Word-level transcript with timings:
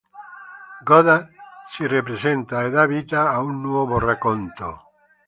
Godard 0.83 1.27
si 1.69 1.85
ripresenta 1.85 2.63
e 2.63 2.71
dà 2.71 2.87
vita 2.87 3.29
a 3.29 3.39
un 3.43 3.61
nuovo 3.61 3.99
racconto. 3.99 4.89